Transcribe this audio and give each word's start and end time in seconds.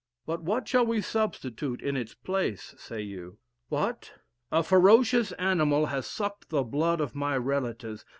But 0.25 0.41
what 0.41 0.67
shall 0.67 0.83
we 0.83 0.99
substitute 0.99 1.79
in 1.79 1.95
its 1.95 2.15
place? 2.15 2.73
say 2.75 3.01
you. 3.03 3.37
What? 3.69 4.13
A 4.51 4.63
ferocious 4.63 5.31
animal 5.33 5.85
has 5.93 6.07
sucked 6.07 6.49
the 6.49 6.63
blood 6.63 6.99
of 6.99 7.13
my 7.13 7.37
relatives. 7.37 8.03